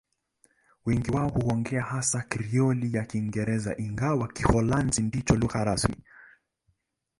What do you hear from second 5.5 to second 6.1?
rasmi.